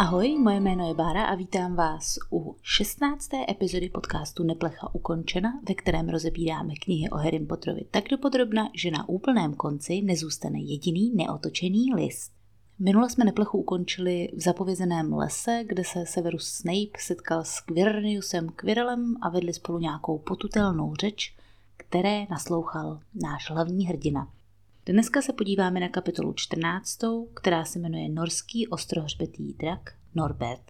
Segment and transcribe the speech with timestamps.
[0.00, 3.28] Ahoj, moje jméno je Bára a vítám vás u 16.
[3.48, 9.08] epizody podcastu Neplecha ukončena, ve kterém rozebíráme knihy o Harry Potterovi tak dopodrobna, že na
[9.08, 12.32] úplném konci nezůstane jediný neotočený list.
[12.78, 19.16] Minule jsme Neplechu ukončili v zapovězeném lese, kde se Severus Snape setkal s Quiriniusem Quirrellem
[19.20, 21.34] a vedli spolu nějakou potutelnou řeč,
[21.76, 24.28] které naslouchal náš hlavní hrdina–
[24.86, 26.98] Dneska se podíváme na kapitolu 14,
[27.34, 30.60] která se jmenuje Norský ostrohřbetý drak Norbert.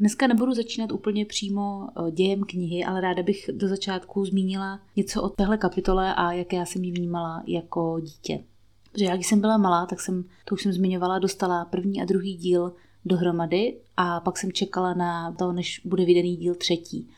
[0.00, 5.22] Dneska nebudu začínat úplně přímo eh, dějem knihy, ale ráda bych do začátku zmínila něco
[5.22, 8.44] o téhle kapitole a jak já jsem ji vnímala jako dítě.
[8.92, 12.34] Protože jak jsem byla malá, tak jsem, to už jsem zmiňovala, dostala první a druhý
[12.34, 12.72] díl
[13.04, 17.10] dohromady a pak jsem čekala na to, než bude vydaný díl třetí.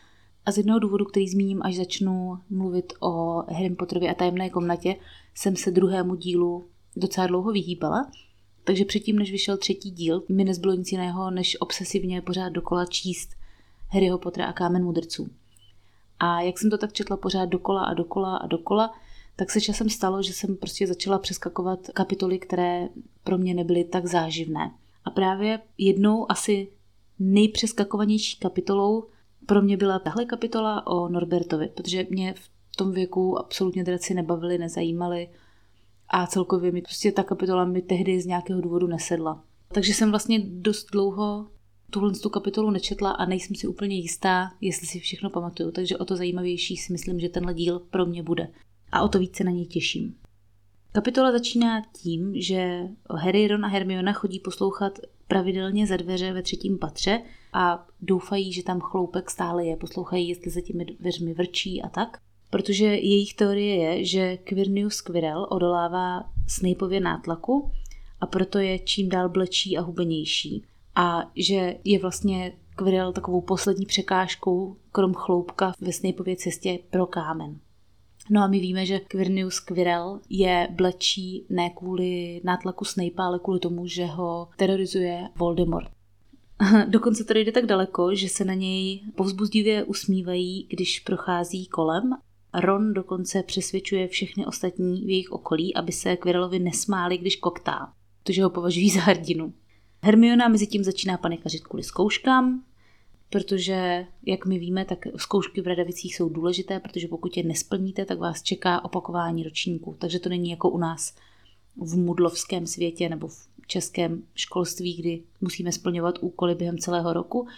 [0.47, 4.97] A z jednoho důvodu, který zmíním, až začnu mluvit o Harry Potterovi a tajemné komnatě,
[5.35, 6.65] jsem se druhému dílu
[6.97, 8.11] docela dlouho vyhýbala.
[8.65, 13.31] Takže předtím, než vyšel třetí díl, mi nezbylo nic jiného, než obsesivně pořád dokola číst
[13.89, 15.29] Harryho Pottera a Kámen mudrců.
[16.21, 18.95] A jak jsem to tak četla pořád dokola a dokola a dokola,
[19.37, 22.89] tak se časem stalo, že jsem prostě začala přeskakovat kapitoly, které
[23.25, 24.75] pro mě nebyly tak záživné.
[25.05, 26.69] A právě jednou asi
[27.19, 29.07] nejpřeskakovanější kapitolou
[29.47, 34.59] pro mě byla tahle kapitola o Norbertovi, protože mě v tom věku absolutně draci nebavili,
[34.59, 35.29] nezajímali
[36.15, 39.45] a celkově mi prostě ta kapitola mi tehdy z nějakého důvodu nesedla.
[39.69, 41.47] Takže jsem vlastně dost dlouho
[41.91, 46.05] tuhle tu kapitolu nečetla a nejsem si úplně jistá, jestli si všechno pamatuju, takže o
[46.05, 48.49] to zajímavější si myslím, že tenhle díl pro mě bude.
[48.93, 50.15] A o to více na něj těším.
[50.93, 54.99] Kapitola začíná tím, že Harry, Ron a Hermiona chodí poslouchat
[55.29, 59.77] pravidelně za dveře ve třetím patře a doufají, že tam chloupek stále je.
[59.77, 62.19] Poslouchají, jestli za těmi dveřmi vrčí a tak.
[62.55, 67.71] Protože jejich teorie je, že Quirnius Quirrell odolává Snapeově nátlaku
[68.21, 70.65] a proto je čím dál blečí a hubenější.
[70.95, 77.59] A že je vlastně Quirrell takovou poslední překážkou, krom chloupka ve Snapeově cestě pro kámen.
[78.31, 83.61] No a my víme, že Quirnius Quirrell je blečí ne kvůli nátlaku Snape, ale kvůli
[83.61, 85.91] tomu, že ho terorizuje Voldemort.
[86.89, 92.11] Dokonce to jde tak daleko, že se na něj povzbuzdivě usmívají, když prochází kolem.
[92.55, 97.93] Ron dokonce přesvědčuje všechny ostatní v jejich okolí, aby se Quirrellovi nesmáli, když koktá,
[98.23, 99.53] protože ho považují za hrdinu.
[100.03, 102.63] Hermiona mezi tím začíná panikařit kvůli zkouškám,
[103.31, 108.19] protože, jak my víme, tak zkoušky v Radavicích jsou důležité, protože pokud je nesplníte, tak
[108.19, 109.97] vás čeká opakování ročníků.
[109.99, 111.15] Takže to není jako u nás
[111.77, 117.49] v mudlovském světě nebo v českém školství, kdy musíme splňovat úkoly během celého roku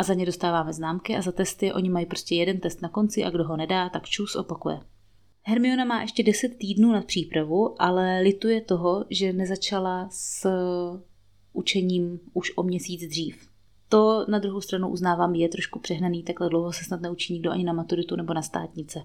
[0.00, 3.24] a za ně dostáváme známky a za testy oni mají prostě jeden test na konci
[3.24, 4.80] a kdo ho nedá, tak čus opakuje.
[5.42, 10.48] Hermiona má ještě 10 týdnů na přípravu, ale lituje toho, že nezačala s
[11.52, 13.48] učením už o měsíc dřív.
[13.88, 17.64] To na druhou stranu uznávám je trošku přehnaný, takhle dlouho se snad neučí nikdo ani
[17.64, 19.02] na maturitu nebo na státnice.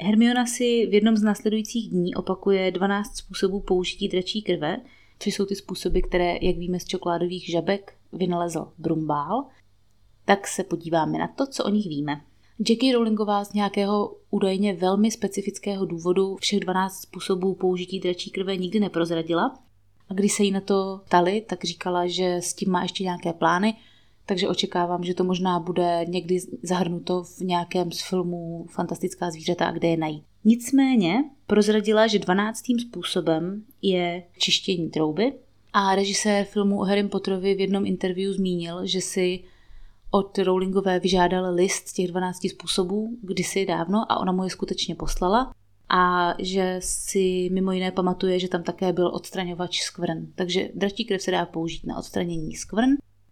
[0.00, 4.76] Hermiona si v jednom z následujících dní opakuje 12 způsobů použití dračí krve,
[5.18, 9.44] což jsou ty způsoby, které, jak víme z čokoládových žabek, vynalezl Brumbál,
[10.26, 12.20] tak se podíváme na to, co o nich víme.
[12.68, 18.80] Jackie Rowlingová z nějakého údajně velmi specifického důvodu všech 12 způsobů použití dračí krve nikdy
[18.80, 19.58] neprozradila,
[20.08, 23.32] a když se jí na to ptali, tak říkala, že s tím má ještě nějaké
[23.32, 23.74] plány,
[24.26, 29.72] takže očekávám, že to možná bude někdy zahrnuto v nějakém z filmů Fantastická zvířata a
[29.72, 30.24] kde je najít.
[30.44, 35.32] Nicméně prozradila, že dvanáctým způsobem je čištění trouby
[35.72, 39.44] a režisér filmu o Harry Potterovi v jednom interview zmínil, že si
[40.10, 45.54] od Rowlingové vyžádal list těch 12 způsobů kdysi dávno a ona mu je skutečně poslala
[45.88, 50.26] a že si mimo jiné pamatuje, že tam také byl odstraňovač skvrn.
[50.34, 52.90] Takže dračí krev se dá použít na odstranění skvrn,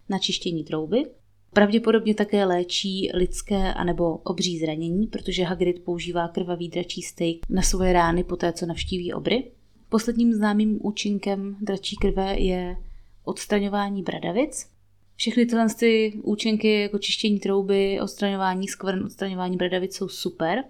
[0.08, 1.04] na čištění trouby.
[1.52, 7.92] Pravděpodobně také léčí lidské anebo obří zranění, protože Hagrid používá krvavý dračí steak na svoje
[7.92, 9.50] rány po té, co navštíví obry.
[9.88, 12.76] Posledním známým účinkem dračí krve je
[13.24, 14.73] odstraňování bradavic.
[15.16, 20.64] Všechny tyhle ty účinky jako čištění trouby, odstraňování skvrn, odstraňování bradavic jsou super,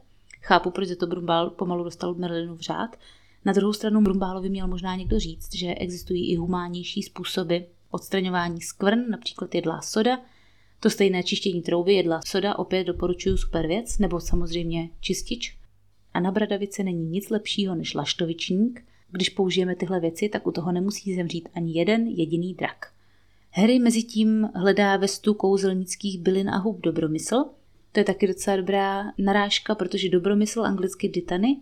[0.46, 2.96] Chápu, proč to Brumbál pomalu dostal Merlinu v řád.
[3.44, 7.56] Na druhou stranu Brumbálovi měl možná někdo říct, že existují i humánnější způsoby
[7.90, 10.20] odstraňování skvrn, například jedlá soda,
[10.80, 15.58] to stejné čištění trouby, jedla soda, opět doporučuju super věc, nebo samozřejmě čistič.
[16.14, 18.84] A na bradavice není nic lepšího než laštovičník.
[19.10, 22.93] Když použijeme tyhle věci, tak u toho nemusí zemřít ani jeden jediný drak.
[23.56, 27.44] Harry mezi tím hledá vestu kouzelnických bylin a hub dobromysl,
[27.92, 31.60] to je taky docela dobrá narážka, protože dobromysl anglicky ditany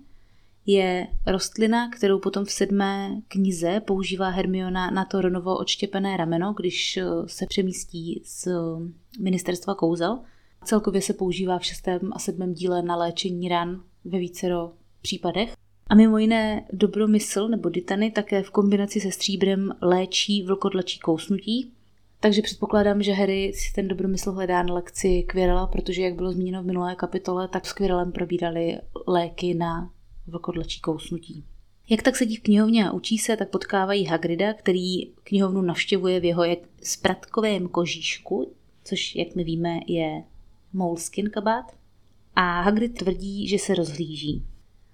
[0.66, 6.96] je rostlina, kterou potom v sedmé knize používá Hermiona na to Ronovo odštěpené rameno, když
[6.96, 8.48] eh, se přemístí z
[9.20, 10.18] ministerstva kouzel.
[10.64, 14.72] Celkově se používá v šestém a sedmém díle na léčení ran ve vícero
[15.02, 15.56] případech.
[15.86, 21.72] A mimo jiné dobromysl nebo ditany také v kombinaci se stříbrem léčí vlkodlačí kousnutí.
[22.22, 26.62] Takže předpokládám, že Harry si ten dobromysl hledá na lekci Quirrella, protože jak bylo zmíněno
[26.62, 29.90] v minulé kapitole, tak s Quirrellem probírali léky na
[30.26, 31.44] vlkodlačí kousnutí.
[31.88, 36.24] Jak tak sedí v knihovně a učí se, tak potkávají Hagrida, který knihovnu navštěvuje v
[36.24, 36.42] jeho
[36.82, 38.52] spratkovém kožíšku,
[38.84, 40.22] což, jak my víme, je
[40.72, 41.64] moleskin kabát.
[42.36, 44.42] A Hagrid tvrdí, že se rozhlíží.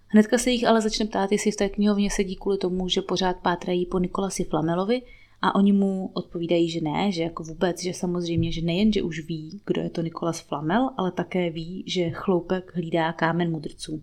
[0.06, 3.36] Hnedka se jich ale začne ptát, jestli v té knihovně sedí kvůli tomu, že pořád
[3.36, 5.02] pátrají po Nikolasi Flamelovi
[5.42, 9.20] a oni mu odpovídají, že ne, že jako vůbec, že samozřejmě, že nejen, že už
[9.20, 14.02] ví, kdo je to Nikolas Flamel, ale také ví, že chloupek hlídá kámen mudrců.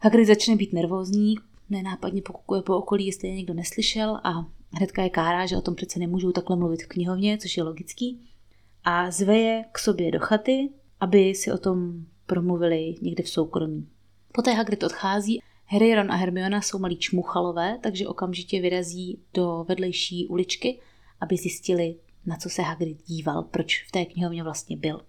[0.00, 1.34] Hagrid začne být nervózní,
[1.70, 5.74] nenápadně pokukuje po okolí, jestli je někdo neslyšel a hnedka je kárá, že o tom
[5.74, 8.20] přece nemůžou takhle mluvit v knihovně, což je logický.
[8.84, 13.88] A zve je k sobě do chaty, aby si o tom promluvili někde v soukromí.
[14.32, 15.40] Poté Hagrid odchází.
[15.68, 20.80] Harry, Ron a Hermiona jsou malí čmuchalové, takže okamžitě vyrazí do vedlejší uličky,
[21.20, 21.96] aby zjistili,
[22.26, 25.00] na co se Hagrid díval, proč v té knihovně vlastně byl.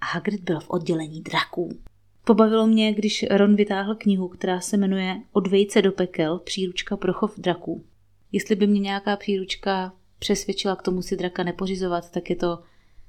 [0.00, 1.78] A Hagrid byl v oddělení draků.
[2.24, 7.12] Pobavilo mě, když Ron vytáhl knihu, která se jmenuje Od vejce do pekel, příručka pro
[7.12, 7.84] chov draků.
[8.32, 12.62] Jestli by mě nějaká příručka přesvědčila k tomu si draka nepořizovat, tak je to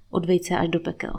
[0.10, 1.14] Od vejce až do pekel.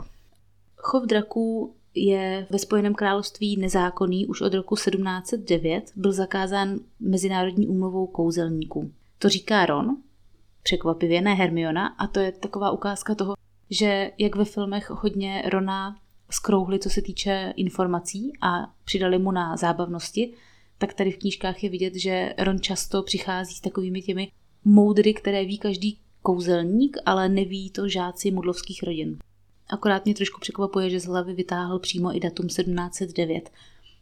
[0.75, 8.07] Chov draků je ve Spojeném království nezákonný už od roku 1709, byl zakázán Mezinárodní úmluvou
[8.07, 8.91] kouzelníků.
[9.19, 9.97] To říká Ron,
[10.63, 13.33] překvapivě ne Hermiona, a to je taková ukázka toho,
[13.69, 15.95] že jak ve filmech hodně Rona
[16.29, 20.33] skrouhli, co se týče informací a přidali mu na zábavnosti,
[20.77, 24.31] tak tady v knížkách je vidět, že Ron často přichází s takovými těmi
[24.65, 29.17] moudry, které ví každý kouzelník, ale neví to žáci mudlovských rodin.
[29.73, 33.49] Akorát mě trošku překvapuje, že z hlavy vytáhl přímo i datum 1709.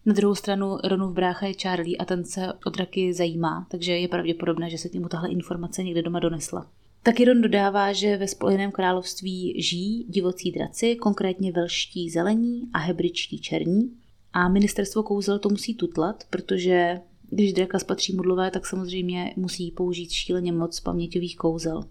[0.05, 4.07] Na druhou stranu Ronův brácha je Charlie a ten se o draky zajímá, takže je
[4.07, 6.71] pravděpodobné, že se k němu tahle informace někde doma donesla.
[7.03, 13.39] Taky Ron dodává, že ve Spojeném království žijí divocí draci, konkrétně velští zelení a hebričtí
[13.39, 13.91] černí.
[14.33, 20.11] A ministerstvo kouzel to musí tutlat, protože když draka spatří mudlové, tak samozřejmě musí použít
[20.11, 21.83] šíleně moc paměťových kouzel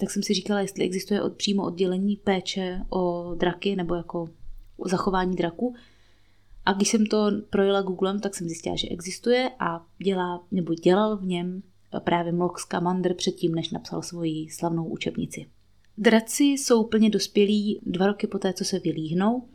[0.00, 4.28] tak jsem si říkala, jestli existuje od, přímo oddělení péče o draky nebo jako
[4.76, 5.74] o zachování draku.
[6.64, 11.16] A když jsem to projela Googlem, tak jsem zjistila, že existuje a dělá, nebo dělal
[11.16, 11.62] v něm
[12.00, 15.46] právě Mlox Kamander předtím, než napsal svoji slavnou učebnici.
[15.98, 19.48] Draci jsou plně dospělí dva roky poté, co se vylíhnou.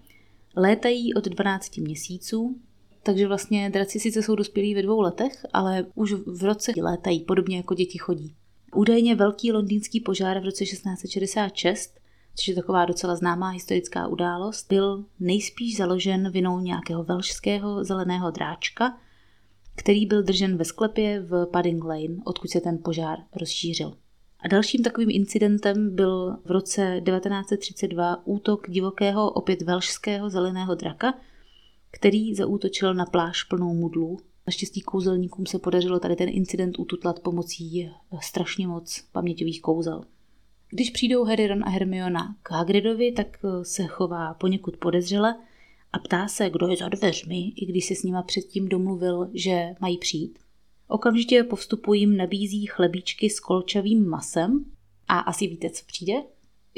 [0.56, 2.60] Létají od 12 měsíců,
[3.04, 7.58] takže vlastně draci sice jsou dospělí ve dvou letech, ale už v roce létají, podobně
[7.58, 8.36] jako děti chodí.
[8.75, 12.00] Údajně velký londýnský požár v roce 1666,
[12.35, 18.97] což je taková docela známá historická událost, byl nejspíš založen vinou nějakého velšského zeleného dráčka,
[19.75, 23.94] který byl držen ve sklepě v Padding Lane, odkud se ten požár rozšířil.
[24.39, 31.13] A dalším takovým incidentem byl v roce 1932 útok divokého opět velšského zeleného draka,
[31.91, 37.92] který zaútočil na pláž plnou mudlů Naštěstí kouzelníkům se podařilo tady ten incident ututlat pomocí
[38.21, 40.04] strašně moc paměťových kouzel.
[40.69, 45.36] Když přijdou Harry, Ron a Hermiona k Hagridovi, tak eh, se chová poněkud podezřele
[45.94, 49.76] a ptá se, kdo je za dveřmi, i když se s nima předtím domluvil, že
[49.80, 50.40] mají přijít.
[50.88, 54.66] Okamžitě po vstupu jim nabízí chlebíčky s kolčavým masem
[55.07, 56.14] a asi víte, co přijde?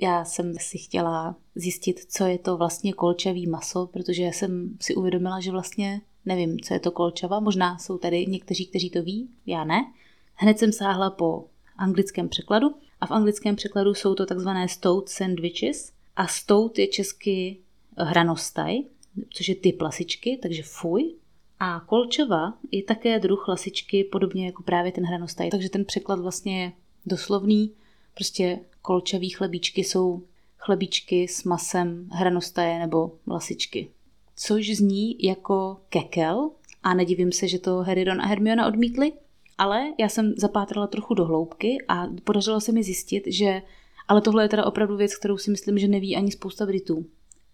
[0.01, 5.39] Já jsem si chtěla zjistit, co je to vlastně kolčavý maso, protože jsem si uvědomila,
[5.39, 9.63] že vlastně Nevím, co je to kolčava, možná jsou tady někteří, kteří to ví, já
[9.63, 9.93] ne.
[10.35, 11.45] Hned jsem sáhla po
[11.77, 17.57] anglickém překladu a v anglickém překladu jsou to takzvané stout sandwiches a stout je česky
[17.97, 18.83] hranostaj,
[19.29, 21.15] což je typ lasičky, takže fuj.
[21.59, 26.63] A kolčava je také druh lasičky, podobně jako právě ten hranostaj, takže ten překlad vlastně
[26.63, 26.71] je
[27.05, 27.71] doslovný.
[28.13, 30.23] Prostě kolčaví chlebíčky jsou
[30.57, 33.91] chlebíčky s masem hranostaje nebo lasičky
[34.35, 36.51] což zní jako kekel
[36.83, 39.13] a nedivím se, že to Harry, Ron a Hermiona odmítli,
[39.57, 43.61] ale já jsem zapátrala trochu do hloubky a podařilo se mi zjistit, že
[44.07, 47.05] ale tohle je teda opravdu věc, kterou si myslím, že neví ani spousta Britů.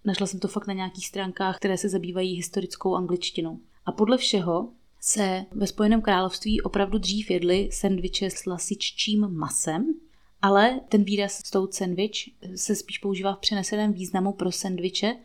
[0.05, 3.59] Našla jsem to fakt na nějakých stránkách, které se zabývají historickou angličtinou.
[3.85, 4.69] A podle všeho
[5.01, 9.93] se ve Spojeném království opravdu dřív jedly sendviče s lasiččím masem,
[10.41, 15.15] ale ten výraz stout sandwich se spíš používá v přeneseném významu pro sendviče,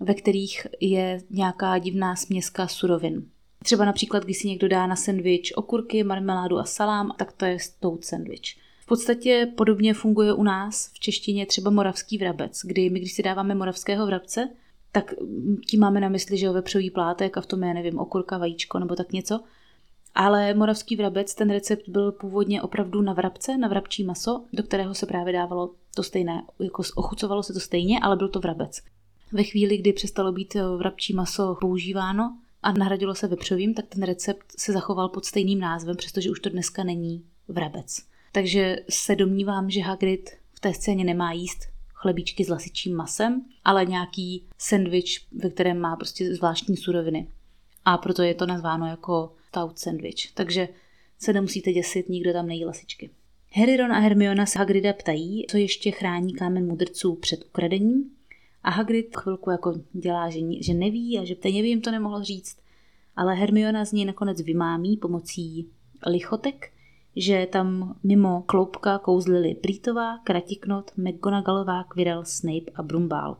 [0.00, 3.26] ve kterých je nějaká divná směska surovin.
[3.64, 7.58] Třeba například, když si někdo dá na sendvič okurky, marmeládu a salám, tak to je
[7.58, 8.56] stout sandwich.
[8.80, 13.22] V podstatě podobně funguje u nás v češtině třeba moravský vrabec, kdy my, když si
[13.22, 14.48] dáváme moravského vrabce,
[14.92, 15.14] tak
[15.66, 18.78] tím máme na mysli, že ho vepřový plátek a v tom je, nevím, okurka, vajíčko
[18.78, 19.40] nebo tak něco.
[20.14, 24.94] Ale moravský vrabec, ten recept byl původně opravdu na vrabce, na vrabčí maso, do kterého
[24.94, 28.80] se právě dávalo to stejné, jako ochucovalo se to stejně, ale byl to vrabec.
[29.32, 34.46] Ve chvíli, kdy přestalo být vrabčí maso používáno a nahradilo se vepřovým, tak ten recept
[34.58, 37.96] se zachoval pod stejným názvem, přestože už to dneska není vrabec.
[38.32, 41.58] Takže se domnívám, že Hagrid v té scéně nemá jíst
[41.94, 47.28] chlebíčky s lasičím masem, ale nějaký sendvič, ve kterém má prostě zvláštní suroviny.
[47.84, 50.32] A proto je to nazváno jako stout sandwich.
[50.34, 50.68] Takže
[51.18, 53.10] se nemusíte děsit, nikdo tam nejí lasičky.
[53.52, 58.10] Harry, Ron a Hermiona se Hagrida ptají, co ještě chrání kámen mudrců před ukradením.
[58.62, 62.22] A Hagrid chvilku jako dělá, že, že neví a že ptejně by jim to nemohl
[62.22, 62.56] říct.
[63.16, 65.68] Ale Hermiona z něj nakonec vymámí pomocí
[66.06, 66.72] lichotek,
[67.16, 73.36] že tam mimo kloupka kouzlili Prýtová, Kratiknot, McGonagallová, Quirrell, Snape a Brumbál.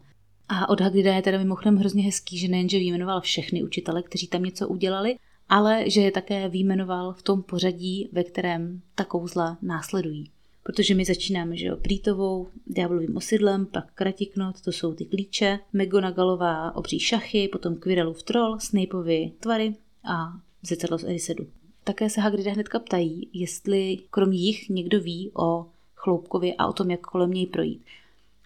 [0.48, 4.42] A od Hagrida je teda mimochodem hrozně hezký, že nejenže vyjmenoval všechny učitele, kteří tam
[4.42, 5.16] něco udělali,
[5.48, 10.30] ale že je také výjmenoval v tom pořadí, ve kterém ta kouzla následují.
[10.70, 16.76] Protože my začínáme, že jo, Prýtovou, Diablovým osidlem, pak Kratiknot, to jsou ty klíče, McGonagallová
[16.76, 19.74] obří šachy, potom Quirrellův troll, Snapeovi tvary
[20.04, 21.46] a zrcadlo z Erisedu.
[21.84, 26.90] Také se Hagrida hnedka ptají, jestli krom jich někdo ví o Chloupkovi a o tom,
[26.90, 27.82] jak kolem něj projít.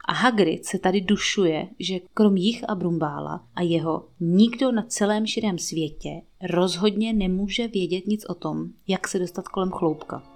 [0.05, 5.27] A Hagrid se tady dušuje, že krom jich a Brumbála a jeho nikdo na celém
[5.27, 10.34] širém světě rozhodně nemůže vědět nic o tom, jak se dostat kolem chloupka.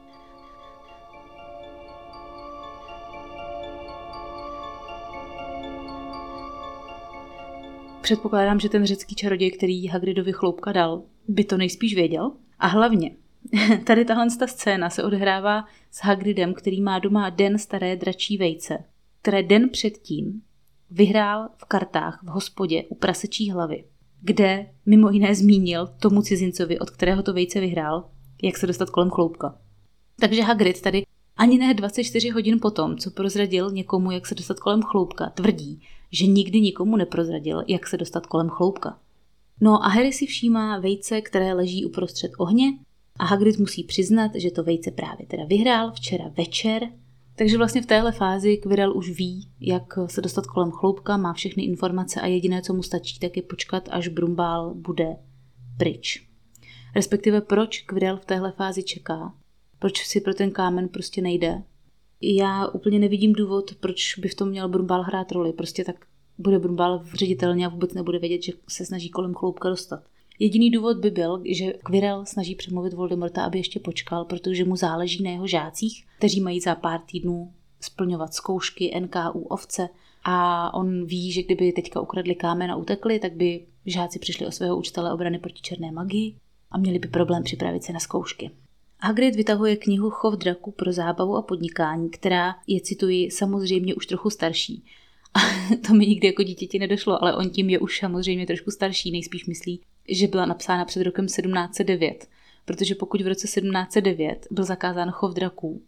[8.09, 12.33] Předpokládám, že ten řecký čaroděj, který Hagridovi chloupka dal, by to nejspíš věděl.
[12.59, 13.11] A hlavně,
[13.87, 18.85] tady tahle scéna se odhrává s Hagridem, který má doma den staré dračí vejce
[19.23, 20.43] které den předtím
[20.91, 23.85] vyhrál v kartách v hospodě u prasečí hlavy,
[24.21, 28.11] kde mimo jiné zmínil tomu cizincovi, od kterého to vejce vyhrál,
[28.43, 29.59] jak se dostat kolem chloupka.
[30.21, 31.03] Takže Hagrid tady
[31.37, 36.27] ani ne 24 hodin potom, co prozradil někomu, jak se dostat kolem chloupka, tvrdí, že
[36.27, 38.99] nikdy nikomu neprozradil, jak se dostat kolem chloupka.
[39.61, 42.79] No a Harry si všímá vejce, které leží uprostřed ohně
[43.19, 46.88] a Hagrid musí přiznat, že to vejce právě teda vyhrál včera večer
[47.38, 51.62] takže vlastně v téhle fázi Quirrell už ví, jak se dostat kolem chloupka, má všechny
[51.62, 55.17] informace a jediné, co mu stačí, tak je počkat, až Brumbál bude
[55.77, 56.29] pryč.
[56.97, 59.35] Respektive proč Quirrell v téhle fázi čeká,
[59.79, 61.62] proč si pro ten kámen prostě nejde.
[62.20, 65.52] Já úplně nevidím důvod, proč by v tom měl Brumbál hrát roli.
[65.52, 65.96] Prostě tak
[66.38, 70.02] bude Brumbál v ředitelně a vůbec nebude vědět, že se snaží kolem chloupka dostat.
[70.38, 75.22] Jediný důvod by byl, že Quirrell snaží přemluvit Voldemorta, aby ještě počkal, protože mu záleží
[75.22, 79.88] na jeho žácích, kteří mají za pár týdnů splňovat zkoušky NKU ovce
[80.25, 84.52] a on ví, že kdyby teďka ukradli kámen a utekli, tak by žáci přišli o
[84.52, 86.37] svého učitele obrany proti černé magii
[86.70, 88.50] a měli by problém připravit se na zkoušky.
[89.00, 94.31] Hagrid vytahuje knihu Chov draku pro zábavu a podnikání, která je, cituji, samozřejmě už trochu
[94.31, 94.85] starší.
[95.35, 95.40] A
[95.87, 99.47] to mi nikdy jako dítěti nedošlo, ale on tím je už samozřejmě trošku starší, nejspíš
[99.47, 102.26] myslí, že byla napsána před rokem 1709,
[102.64, 105.83] protože pokud v roce 1709 byl zakázán chov draků,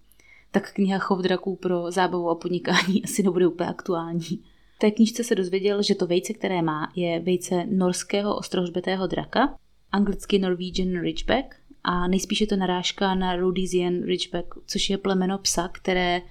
[0.51, 4.45] tak kniha Chov draků pro zábavu a podnikání asi nebude úplně aktuální.
[4.77, 9.57] V té knížce se dozvěděl, že to vejce, které má, je vejce norského ostrohřbetého draka,
[9.93, 16.23] anglicky Norwegian Ridgeback, a nejspíše to narážka na Rhodesian Ridgeback, což je plemeno psa, které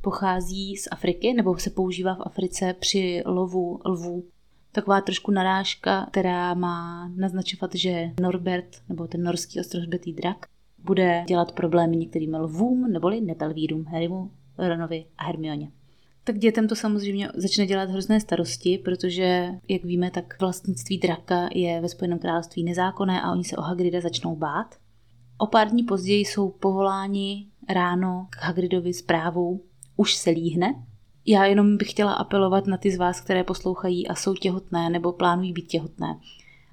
[0.00, 4.24] pochází z Afriky nebo se používá v Africe při lovu lvů
[4.74, 10.46] taková trošku narážka, která má naznačovat, že Norbert, nebo ten norský ostrohřbetý drak,
[10.78, 15.70] bude dělat problémy některým lvům neboli nepelvírům Harrymu, Ronovi a Hermioně.
[16.24, 21.80] Tak dětem to samozřejmě začne dělat hrozné starosti, protože, jak víme, tak vlastnictví draka je
[21.80, 24.74] ve Spojeném království nezákonné a oni se o Hagrida začnou bát.
[25.38, 29.60] O pár dní později jsou povoláni ráno k Hagridovi zprávou
[29.96, 30.74] už se líhne,
[31.26, 35.12] já jenom bych chtěla apelovat na ty z vás, které poslouchají a jsou těhotné nebo
[35.12, 36.18] plánují být těhotné.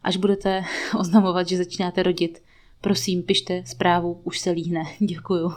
[0.03, 0.63] Až budete
[0.99, 2.43] oznamovat, že začínáte rodit,
[2.81, 4.83] prosím, pište zprávu, už se líhne.
[4.99, 5.51] Děkuju.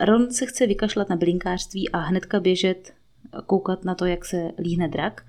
[0.00, 2.94] Ron se chce vykašlat na blinkářství a hnedka běžet
[3.46, 5.26] koukat na to, jak se líhne drak.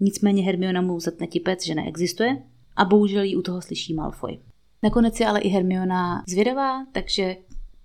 [0.00, 2.42] Nicméně Hermiona mu zatne tipec, že neexistuje
[2.76, 4.38] a bohužel ji u toho slyší Malfoy.
[4.82, 7.36] Nakonec je ale i Hermiona zvědavá, takže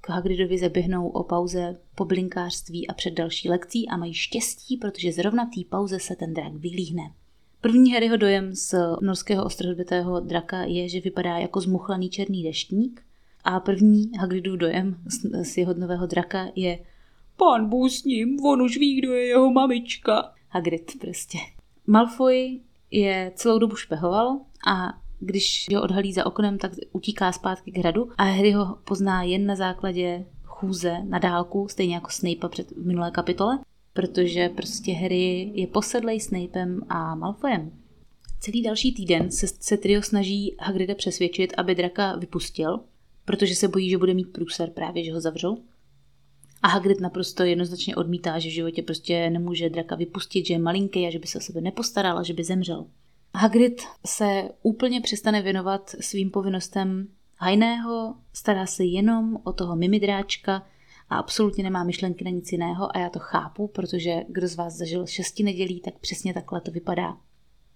[0.09, 5.45] Hagridovi zaběhnou o pauze po blinkářství a před další lekcí a mají štěstí, protože zrovna
[5.45, 7.03] v té pauze se ten drak vylíhne.
[7.61, 13.01] První Harryho dojem z norského ostrohrbitého draka je, že vypadá jako zmuchlaný černý deštník
[13.43, 16.79] a první Hagridův dojem z, z jeho nového draka je
[17.37, 20.33] Pán Bůh s ním, on už ví, kdo je jeho mamička.
[20.49, 21.37] Hagrid prostě.
[21.87, 22.59] Malfoy
[22.91, 28.09] je celou dobu špehoval a když ho odhalí za oknem, tak utíká zpátky k hradu
[28.17, 32.85] a Harry ho pozná jen na základě chůze na dálku, stejně jako Snape před v
[32.85, 33.59] minulé kapitole,
[33.93, 37.71] protože prostě Harry je posedlej Snapem a Malfoyem.
[38.39, 42.79] Celý další týden se, se trio snaží Hagrida přesvědčit, aby draka vypustil,
[43.25, 45.57] protože se bojí, že bude mít průser právě, že ho zavřou.
[46.63, 51.07] A Hagrid naprosto jednoznačně odmítá, že v životě prostě nemůže draka vypustit, že je malinký
[51.07, 52.85] a že by se o sebe nepostaral a že by zemřel.
[53.35, 60.63] Hagrid se úplně přestane věnovat svým povinnostem hajného, stará se jenom o toho mimidráčka
[61.09, 64.73] a absolutně nemá myšlenky na nic jiného a já to chápu, protože kdo z vás
[64.73, 67.17] zažil šesti nedělí, tak přesně takhle to vypadá.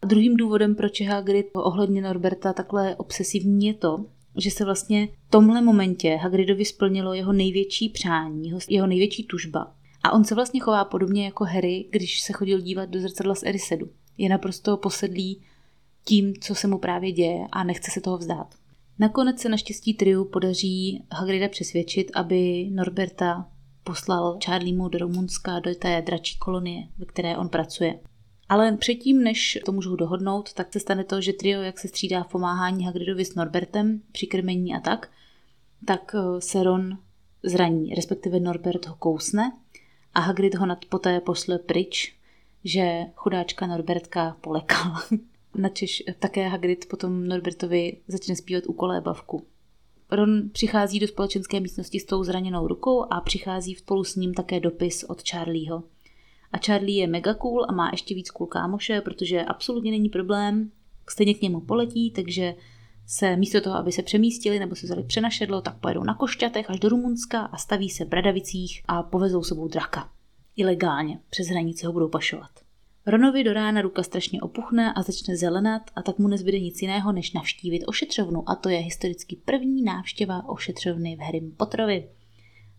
[0.01, 4.05] A druhým důvodem, proč je Hagrid ohledně Norberta takhle obsesivní, je to,
[4.38, 9.75] že se vlastně v tomhle momentě Hagridovi splnilo jeho největší přání, jeho, největší tužba.
[10.03, 13.43] A on se vlastně chová podobně jako Harry, když se chodil dívat do zrcadla z
[13.43, 13.89] Erisedu.
[14.18, 15.41] Je naprosto posedlý
[16.06, 18.56] tím, co se mu právě děje a nechce se toho vzdát.
[19.00, 23.50] Nakonec se naštěstí triu podaří Hagrida přesvědčit, aby Norberta
[23.84, 28.00] poslal Charliemu do Rumunska, do té dračí kolonie, ve které on pracuje.
[28.50, 32.24] Ale předtím, než to můžou dohodnout, tak se stane to, že trio, jak se střídá
[32.24, 35.10] v pomáhání Hagridovi s Norbertem při krmení a tak,
[35.86, 36.98] tak eh, se Ron
[37.44, 39.51] zraní, respektive Norbert ho kousne
[40.13, 42.15] a Hagrid ho nad poté posle pryč,
[42.63, 45.03] že chudáčka Norbertka polekala.
[45.56, 49.46] Načež také Hagrid potom Norbertovi začne zpívat u kolébavku.
[50.12, 54.60] Ron přichází do společenské místnosti s tou zraněnou rukou a přichází spolu s ním také
[54.60, 55.84] dopis od Charlieho.
[56.51, 60.72] A Charlie je mega cool a má ještě víc cool kámoše, protože absolutně není problém,
[61.10, 62.56] stejně k němu poletí, takže
[63.08, 66.80] se místo toho, aby se přemístili nebo se vzali přenašedlo, tak pojedou na Košťatech až
[66.80, 70.10] do Rumunska a staví se v Bradavicích a povezou sebou draka.
[70.55, 72.49] Ilegálně, přes hranici ho budou pašovat.
[73.05, 77.11] Ronovi do rána ruka strašně opuchne a začne zelenat a tak mu nezbyde nic jiného,
[77.11, 82.09] než navštívit ošetřovnu a to je historicky první návštěva ošetřovny v Harrym Potterovi.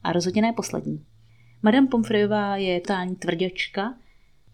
[0.03, 1.05] A rozhodně ne poslední.
[1.63, 3.95] Madame Pomfreyová je totální tvrděčka,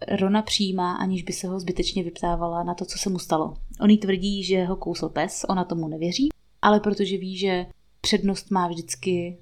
[0.07, 3.53] Rona přijímá, aniž by se ho zbytečně vyptávala na to, co se mu stalo.
[3.81, 6.29] On jí tvrdí, že ho kousl pes, ona tomu nevěří,
[6.61, 7.65] ale protože ví, že
[8.01, 9.37] přednost má vždycky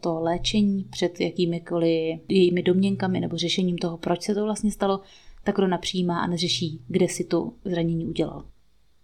[0.00, 5.00] to léčení před jakýmikoliv jejími domněnkami nebo řešením toho, proč se to vlastně stalo,
[5.44, 8.44] tak Rona přijímá a neřeší, kde si to zranění udělal.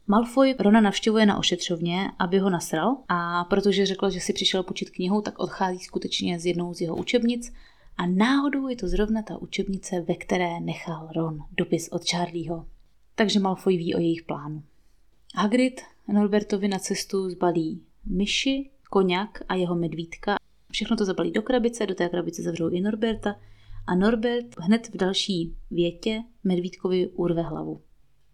[0.07, 4.91] Malfoy Rona navštěvuje na ošetřovně, aby ho nasral a protože řekl, že si přišel počít
[4.91, 7.53] knihu, tak odchází skutečně z jednou z jeho učebnic
[7.97, 12.67] a náhodou je to zrovna ta učebnice, ve které nechal Ron dopis od Charlieho.
[13.15, 14.63] Takže Malfoy ví o jejich plánu.
[15.35, 20.37] Hagrid Norbertovi na cestu zbalí myši, koněk a jeho medvídka.
[20.81, 23.37] Všechno to zabalí do krabice, do té krabice zavřou i Norberta
[23.87, 27.81] a Norbert hned v další větě medvídkovi urve hlavu.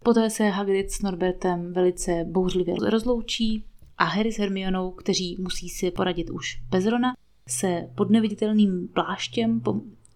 [0.03, 3.65] Poté se Hagrid s Norbertem velice bouřlivě rozloučí
[3.97, 7.15] a Harry s Hermionou, kteří musí si poradit už bez Rona,
[7.47, 9.61] se pod neviditelným pláštěm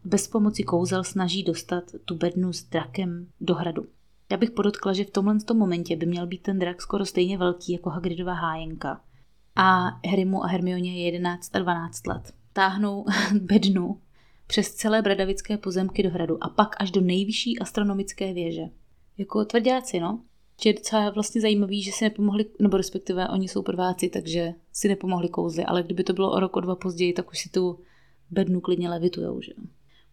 [0.06, 3.86] bez pomoci kouzel snaží dostat tu bednu s drakem do hradu.
[4.32, 7.38] Já bych podotkla, že v tomhle tom momentě by měl být ten drak skoro stejně
[7.38, 9.02] velký jako Hagridova hájenka.
[9.56, 12.34] A Harrymu a Hermioně je 11 a 12 let.
[12.54, 13.06] Táhnou
[13.42, 14.02] bednu
[14.48, 18.64] přes celé bradavické pozemky do hradu a pak až do nejvyšší astronomické věže.
[19.18, 20.22] Jako tvrdáci, no.
[20.66, 25.30] Je docela vlastně zajímavý, že si nepomohli, nebo respektive oni jsou prváci, takže si nepomohli
[25.30, 27.80] kouzly, ale kdyby to bylo o rok, o dva později, tak už si tu
[28.32, 29.52] bednu klidně levitujou, že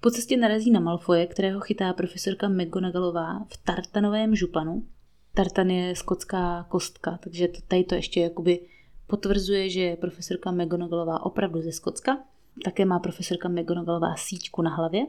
[0.01, 4.87] Po cestě narazí na Malfoje, kterého chytá profesorka McGonagallová v tartanovém županu.
[5.35, 8.61] Tartan je skotská kostka, takže tady to ještě jakoby
[9.09, 12.19] potvrzuje, že je profesorka McGonagallová opravdu ze Skotska.
[12.65, 15.07] Také má profesorka McGonagallová síťku na hlavě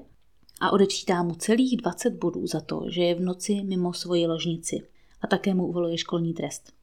[0.62, 4.88] a odečítá mu celých 20 bodů za to, že je v noci mimo svoji ložnici
[5.22, 6.74] a také mu uvoluje školní trest.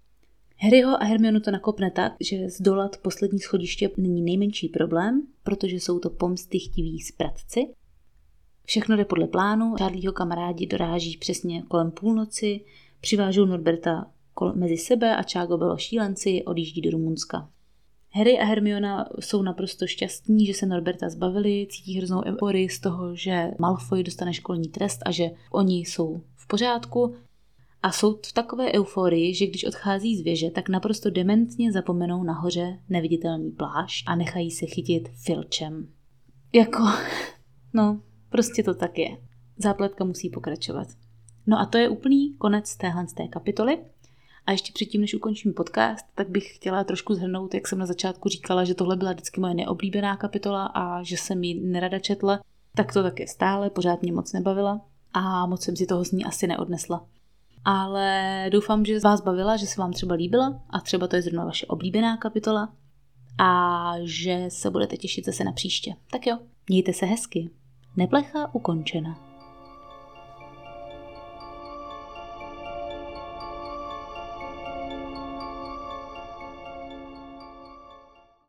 [0.58, 5.98] Harryho a Hermionu to nakopne tak, že zdolat poslední schodiště není nejmenší problém, protože jsou
[5.98, 7.66] to pomsty chtiví spratci.
[8.64, 12.60] Všechno jde podle plánu, Charlieho kamarádi doráží přesně kolem půlnoci,
[13.00, 14.10] přivážou Norberta
[14.54, 17.50] mezi sebe a Čágo bylo šílenci odjíždí do Rumunska.
[18.10, 23.16] Harry a Hermiona jsou naprosto šťastní, že se Norberta zbavili, cítí hroznou euforii z toho,
[23.16, 27.14] že Malfoy dostane školní trest a že oni jsou v pořádku
[27.82, 32.78] a jsou v takové euforii, že když odchází z věže, tak naprosto dementně zapomenou nahoře
[32.88, 35.88] neviditelný plášť a nechají se chytit filčem.
[36.52, 36.82] Jako,
[37.74, 39.08] no, prostě to tak je.
[39.58, 40.88] Zápletka musí pokračovat.
[41.46, 43.78] No a to je úplný konec téhle té kapitoly.
[44.46, 48.28] A ještě předtím, než ukončím podcast, tak bych chtěla trošku zhrnout, jak jsem na začátku
[48.28, 52.40] říkala, že tohle byla vždycky moje neoblíbená kapitola a že jsem ji nerada četla.
[52.74, 54.80] Tak to také stále, pořád mě moc nebavila
[55.12, 57.06] a moc jsem si toho z ní asi neodnesla.
[57.64, 61.44] Ale doufám, že vás bavila, že se vám třeba líbila a třeba to je zrovna
[61.44, 62.72] vaše oblíbená kapitola
[63.38, 65.94] a že se budete těšit zase na příště.
[66.10, 67.50] Tak jo, mějte se hezky.
[67.96, 69.25] Neplecha ukončena.